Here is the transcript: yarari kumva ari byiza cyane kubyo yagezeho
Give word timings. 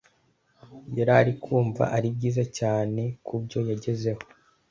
yarari 0.97 1.31
kumva 1.43 1.83
ari 1.95 2.07
byiza 2.15 2.43
cyane 2.57 3.01
kubyo 3.25 3.59
yagezeho 3.69 4.21